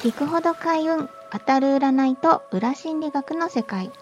[0.00, 3.92] 聞くほど開運当たる占いと裏心理学の世界。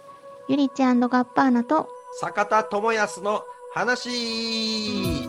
[0.49, 1.89] ゆりちガッパーナと
[2.21, 3.43] 坂田智康の
[3.75, 5.29] 話。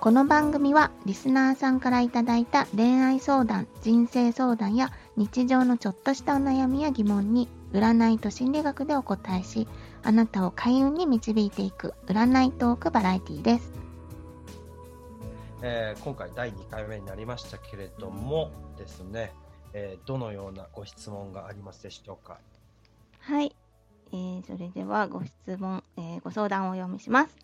[0.00, 9.68] この番組はリスナーさんからいただいた恋愛相談人生相談や日常のちょっとしたお悩みや疑問に占いと心理学でお答えし
[10.02, 13.83] あなたを開運に導いていく占いトークバラエティーです
[15.66, 19.32] えー、今回第2回目になりましたけれどもですね、
[19.72, 22.36] えー、どのようなご質問がありますでしょうか？
[23.20, 23.56] はい、
[24.12, 27.38] えー、それではご質問、えご相談をお読みします。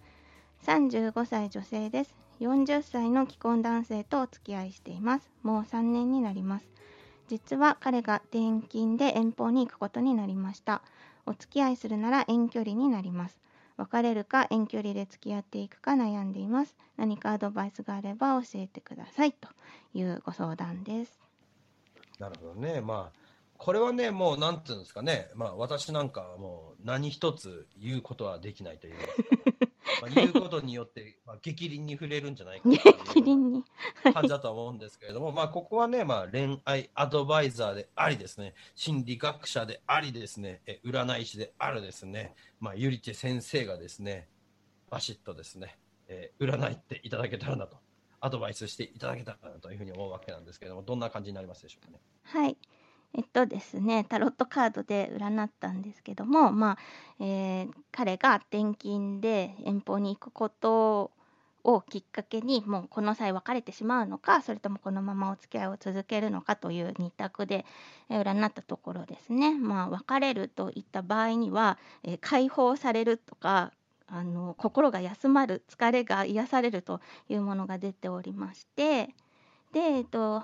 [0.67, 2.15] 35歳女性です。
[2.41, 5.30] 40歳の既婚男性とお付き合いしています。
[5.43, 6.69] もう3年になります。
[7.29, 10.83] 実は彼が転勤で遠方に行くことになりました。
[11.25, 13.41] お付き合いするなら遠距離になります。
[13.80, 16.77] 別れるか遠距離で付き合っていくか悩んでいます。
[16.98, 19.48] 何かアドバイスがあれば教えてくださいと
[19.95, 21.18] いうご相談です。
[22.18, 22.82] なるほどね。
[22.82, 23.18] まあ、
[23.57, 28.95] これはね、もうなんていうんですかね、まあ私なんかはもう何一つ言うことはできないという
[30.01, 33.65] まあ、言うことによって、 まあ、激鱗に触れるんじゃないかという
[34.13, 44.29] 感じだとは思うんですけれども、まあ、ここはね、まあ、恋愛アドバイザーでありですね、心理学者でありですね、え占い師であるですね、まあ、ゆりち先生がですね、
[44.88, 47.79] バシッとですね、えー、占いっていただけたらなと、
[48.21, 52.01] アドバイスしていただけたらなというふうに思うわけなんですけれども、どんな感じになりますでしょうかね？
[52.24, 52.57] はい。
[53.15, 56.79] えっとですね、タロットカードで占ったんですけども、まあ、
[57.19, 61.11] えー、彼が転勤で遠方に行くこと
[61.65, 67.67] をきっかけに、もうこの際別れてしまうのか、それともこのままお付き合いを続けるのかという2択で
[68.09, 69.59] 占ったところですね。
[69.59, 73.72] まあ、別れるといった場合には、えー、解放されるとか、
[74.12, 79.15] あの心が休まる疲れが癒されるというものが出ておりまして
[79.72, 80.43] で、えっと、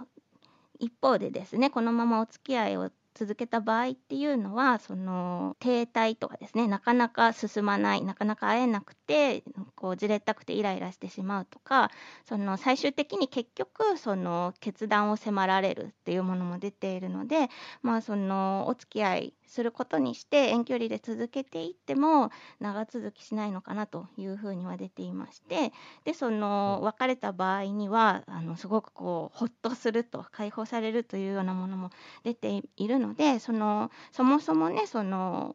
[0.79, 9.45] 一方でですねこのままお付き合いを続けた場合っていうのはその停滞とかですねなかなか進まないなかなか会えなくて
[9.75, 11.91] こうじれったくてイライラしてしまうとか
[12.25, 17.49] その最終的に結局その決断を迫られるっていうものも出ているので
[17.83, 22.31] まあそのお付き合いすることにして遠距離で続けていっても
[22.61, 25.73] 長続きしないのかなというふうには出ていまして
[26.05, 31.91] でその別れた場合にはあのすごくこうほっとすると解放されるというようなものも
[32.25, 35.55] 出ているのでそのそもそもねその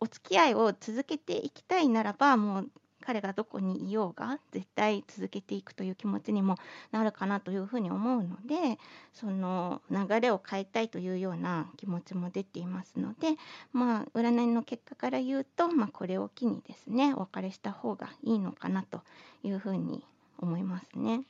[0.00, 2.70] お付き合いを続けていきたいならばもう
[3.06, 6.56] 彼がどこにいようが絶対続けていくという気持ちにも
[6.90, 8.80] なるかなというふうに思うので
[9.12, 13.36] その流れを変えたいというような気持ちも出ていますので
[13.72, 19.02] まあ占いの結果から言うと、まあ、これを機にですねお別れした方がいいのかなと
[19.44, 20.04] いうふうに
[20.38, 21.22] 思いますね。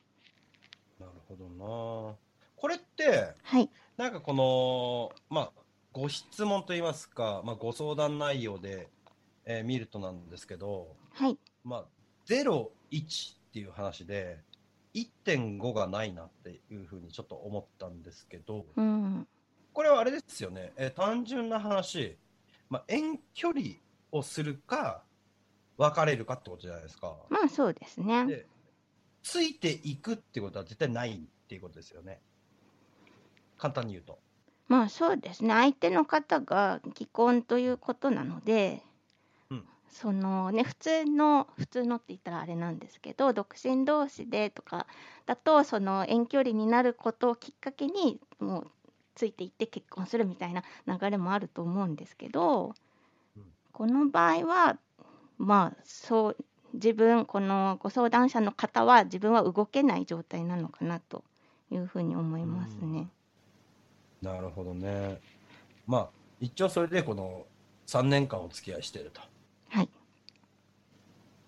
[0.99, 2.15] なるほどな
[2.55, 5.66] これって、はい、なんかこのまあ
[5.97, 8.87] ご質問といいますか、まあ、ご相談内容で、
[9.45, 11.85] えー、見るとなんですけど、はい、まあ、
[12.27, 14.37] 0、1っていう話で、
[14.93, 19.27] 1.5がないなっていうふうにちょっと思ったんですけど、うん、
[19.73, 22.15] これはあれですよね、えー、単純な話、
[22.69, 23.61] まあ、遠距離
[24.11, 25.01] をするか、
[25.77, 27.15] 別れるかってことじゃないですか。
[27.31, 28.27] まあそうですね。
[28.27, 28.45] で、
[29.23, 32.21] ついていくってことは絶対ないっていうことですよね。
[33.57, 34.19] 簡単に言うと。
[34.67, 35.53] まあそうですね。
[35.53, 38.83] 相手の方が既婚ということなので、
[39.89, 44.85] そのね普通の普通のって言ったらあれなんですけど独身同士でとか
[45.25, 48.67] だとその遠距離になることをきっかけにもう
[49.15, 52.75] ついていって結婚するみたいな流れもあると思うんですけど、
[53.35, 54.77] うん、この場合は
[55.39, 56.37] まあそう
[56.73, 61.23] 自分このご相談者の方は自分は動けない状態なのかなと
[61.71, 63.07] いうふうに思いますね。
[64.21, 65.19] うん、なるほどね。
[65.85, 67.45] まあ一応それでこの
[67.87, 69.21] 3年間お付き合いしてると。
[69.69, 69.89] はい。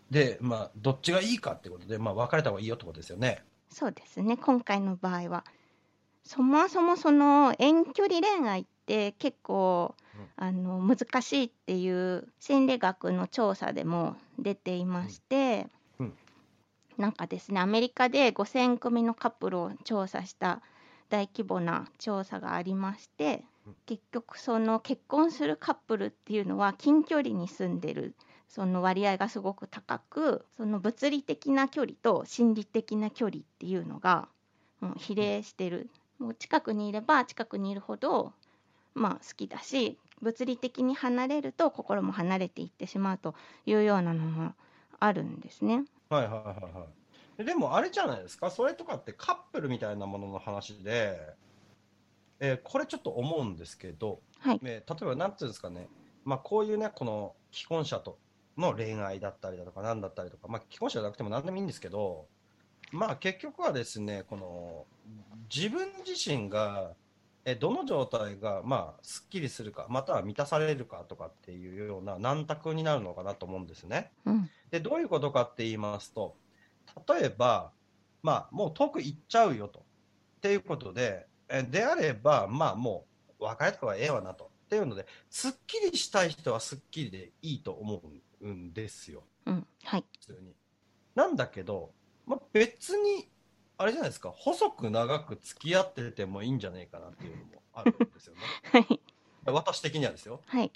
[0.09, 3.43] で、まあ、どっちがいいかってことで、まあ、別れた方がいいよってことですよね。
[3.69, 5.45] そうですね、今回の場合は。
[6.23, 15.67] そもそもその遠距離恋愛って結構、うん、あの難しいっていう心理学の調査でも出ていまして、
[15.99, 16.13] うんうん、
[16.97, 20.61] なんかですねアメリカで5,000組のカップルを調査した
[21.09, 23.43] 大規模な調査がありまして
[23.85, 28.15] 結局その結婚するカップルっていうのは近距離に住んでる
[28.47, 34.27] その割合がすごく高くその物理的な距離と心理的な距離っていうのが
[34.79, 35.89] もう比例してる
[36.19, 38.33] もう近くにいれば近くにいるほど
[38.93, 43.35] まあ好きだし物理的に離れると心も離れていってしまうと
[43.65, 44.53] いうようなのも
[44.99, 45.85] あるんですね。
[46.09, 46.98] はいはいはいはい。
[47.43, 51.19] でもあれじゃないですか、それとかってカップルみたいなものの話で、
[52.39, 54.59] えーこれちょっと思うんですけど、はい。
[54.63, 55.87] えー例えばなんていうんですかね、
[56.25, 58.17] まあ、こういうね、この既婚者と
[58.57, 62.27] の恋愛だったりだとか、なんだったりとか、まあ、既婚者じゃなくても何でもいいんですけど、
[62.91, 64.85] まあ、結局はですね、この
[65.53, 66.93] 自分自身が、
[67.45, 74.11] えどの状態が、まあ、すっきりするか、または満たされるかとかっていうような難択になるのかなと思うんですね。
[74.25, 74.49] うん。
[74.71, 76.35] で、どういうことかって言いますと、
[77.07, 77.71] 例えば、
[78.21, 79.79] まあ、もう遠く行っちゃうよと。
[79.79, 79.83] っ
[80.41, 83.05] ていうことで、えであれば、まあ、も
[83.39, 84.45] う、別れた方がええわなと。
[84.45, 88.01] っていうので、すっきりしたい人はすっきりでいいと思
[88.41, 89.23] うんですよ。
[89.45, 89.67] うん。
[89.83, 90.05] はい。
[90.19, 90.53] 普通に。
[91.15, 91.91] なんだけど、
[92.25, 93.29] まあ、別に、
[93.77, 98.41] あれじゃないですか、細く長く付き合っててもいいんじゃないかなっていうのもあるんですよね。
[98.71, 98.99] はい。
[99.45, 100.41] 私的にはですよ。
[100.45, 100.71] はい。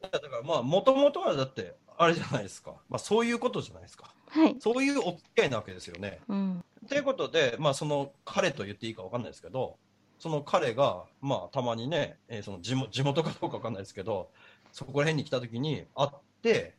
[0.00, 2.72] だからまあ、もともとはだって、あれじゃないですか。
[2.88, 4.12] まあ、そういうことじゃないですか。
[4.36, 4.56] はい。
[4.60, 6.20] そういうお付き合いなわけですよね。
[6.28, 6.64] うん。
[6.88, 9.76] ということで、まあ、その彼と言っていいか分かんないですけど、
[10.18, 14.28] その彼が、まあ、たまにね、えーその地元地元かどうか分かんないですけど、
[14.72, 16.10] そこら辺に来た時に会っ
[16.42, 16.74] て、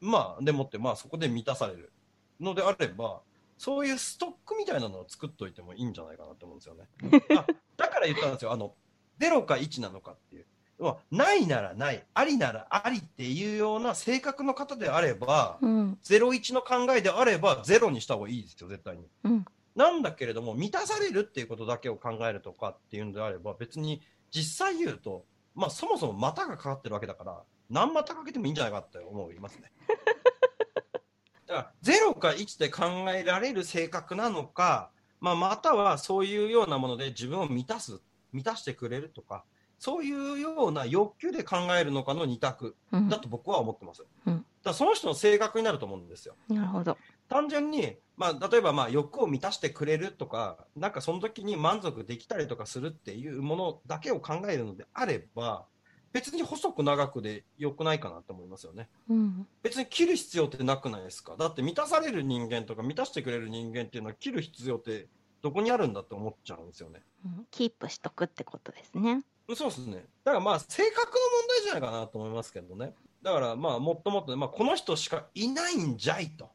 [0.00, 1.92] まあ、でもって、まあ、そこで満たされる
[2.38, 3.20] のであれば、
[3.58, 6.86] そういうストックみたいなのを作っといてもいいんじゃないかなと思うんですよね。
[7.36, 7.46] あ
[7.76, 8.74] だから言ったんですよ、あの、
[9.18, 10.46] 0か1なのかっていう。
[10.80, 15.98] まあないならない、ありならありっていうような性格の方であれば、うん。
[16.02, 19.06] 01の考えであれば、0にした方がいいですよ、絶対に。
[19.24, 19.44] うん。
[19.76, 24.00] なんだけれども、満たされるっていうことだけを考えるとかっていうのであれば、別に
[24.30, 25.24] 実際言うと、
[25.54, 29.70] まあそもそも股がかかってるわけだから、何股かけてもいいんじゃないかって思いますね。
[31.46, 34.90] だから、0か1で考えられる性格なのか、
[35.20, 38.00] まあ、またはそういうようなもので自分を満たす、
[38.32, 39.44] 満たしてくれるとか、
[39.80, 43.08] そういうような欲求で考えるのかの2択うん。
[43.08, 44.04] だと僕は思ってます。
[44.26, 46.34] うんだからその人の性格になると思うんですよ。
[46.48, 46.98] なるほど。
[47.30, 55.64] 単純に、まあ、例えばまあ欲を満たしてくれるとか、なんかその時に満足できたりとかするっていうものだけを考えるのであれば、
[56.12, 58.90] 別に細く長くで良くないかなと思いますよね。
[59.08, 59.46] うん。
[59.62, 61.36] 別に切る必要ってなくないですか？
[61.38, 65.06] だって満たされる人間とか満たしてくれる人間っていうのは切る必要って
[65.40, 67.00] どこにあるんだって思っちゃうんですよね。
[67.24, 69.22] うんキープしとくってことですね。
[69.56, 70.04] そうですね。
[70.24, 72.94] だからまあ性格の問題じゃないかなと思いますけどね。
[73.22, 76.50] だからまあもっともっと、まあこの人しかいないんじゃいと。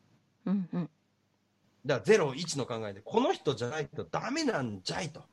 [0.45, 0.89] うんうん。
[1.85, 5.19] だから0、1の考えで、この人じゃないとダメなんじゃいと。
[5.19, 5.23] っ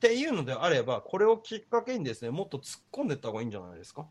[0.00, 4.08] ていうのであれば、これをきっかけにですね、もっと突っ込んでいった方がいいんじゃないですか。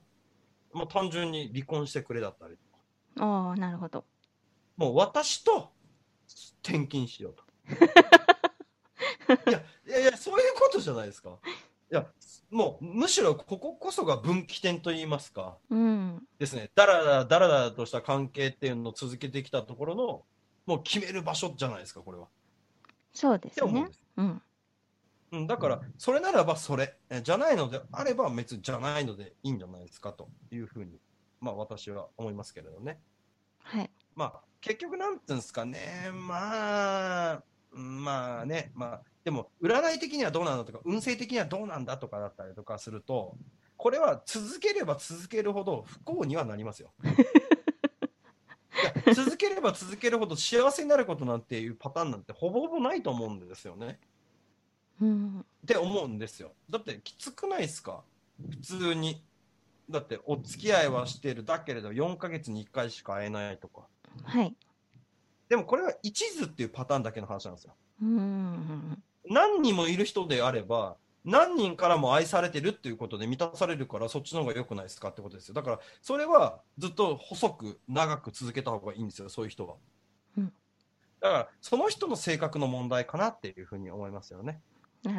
[0.72, 3.26] まあ単純に離婚してくれだったりとか。
[3.26, 4.06] ああ、なるほど。
[4.78, 5.72] もう私と
[6.64, 7.44] 転勤しようと。
[9.50, 11.38] いや、いやいや、そういうことじゃないですか。
[11.92, 12.08] いや、
[12.52, 15.58] もうむしろこここそが分岐点といいますか。
[15.70, 16.24] うん。
[16.38, 20.26] ですね、だらだらだらだらとした関係っていうのを続けてきたところの、
[20.66, 22.28] もう決める場所じゃないですか、これは。
[23.14, 23.94] そうですねうんで。
[23.94, 24.00] す。
[24.18, 24.42] うん。
[25.32, 31.00] うん、だから、それならばそれ、えじゃないのであれば別にじゃないのでいいんじゃないですかというふうに、
[31.40, 33.00] まあ私は思いますけれどね。
[33.60, 33.92] はい。
[34.16, 43.36] まあ結局なんていうんですかね、まあ、うんまあね、まあ、でも占い的にはどうなんだとか、運勢的にはどうなんだとかだったりとかすると、
[43.78, 46.92] これは続ければ続けるほど不幸にはなりますよ。
[49.06, 54.00] いや続ければ続けるほど幸せになることなんていうパターンなんてほぼほぼないと思うんですよね。
[55.02, 55.40] うん。
[55.40, 56.54] って思うんですよ。
[56.70, 58.04] だってきつくないですか？
[58.50, 59.24] 普通に。
[59.90, 61.44] だってお付き合いはしてる。
[61.44, 63.88] だけれど4ヶ月に1回しか会えないとか。
[64.24, 64.56] はい。
[65.50, 67.76] でもこれは一途っていうパターンだけの話なんですよ。
[68.02, 69.04] うん。
[69.30, 75.54] 何人もいる人であれば、何人からも愛されてるっていうことで満たされるからそっちの方が良くないですかってことですよ。
[75.54, 79.76] だからそれはずっと細く長く続けた方がいいんですよ、そういう人は。
[80.38, 80.54] うん
[81.22, 84.62] だからその人の性格の問題かなっていうふうに思いますよね。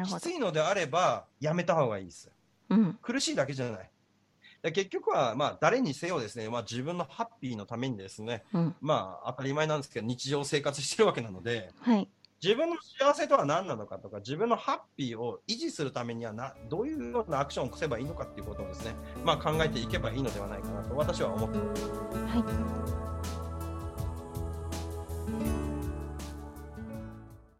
[0.05, 0.31] きつ。
[0.31, 2.31] いのであればやめた方がいいです。
[2.69, 2.97] うん。
[3.01, 3.89] 苦しいだけじゃない。
[4.63, 8.75] で結局は、まあ、誰にせよですね、まあ、自分のハッピーのためにですね、うん。
[8.79, 12.07] まあ、当たり前なんですけど、日常生活してるわけなので、はい。
[12.43, 21.83] 自分の幸せとは何なのかとか、自分のハッピーを維持するためにはな、どういうようなアクションを起こせばいいのかっていうことをですね、まあ、考えていけばいいのではないかなと、私は思っています。
[21.85, 23.20] はい。